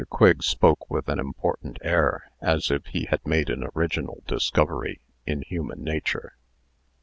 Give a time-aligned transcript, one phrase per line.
[0.09, 5.43] Quigg spoke with an important air, as if he had made an original discovery in
[5.43, 6.33] human nature.